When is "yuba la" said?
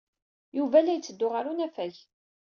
0.57-0.93